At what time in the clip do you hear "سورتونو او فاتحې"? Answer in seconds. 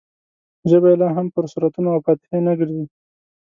1.51-2.39